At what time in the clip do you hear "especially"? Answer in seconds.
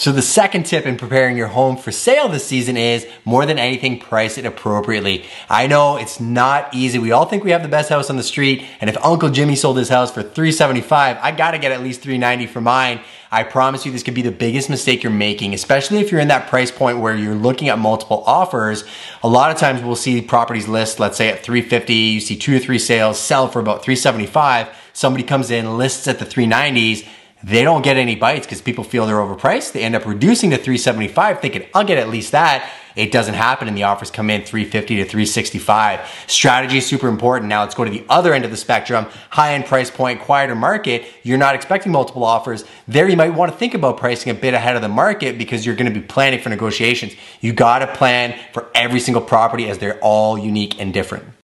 15.52-15.98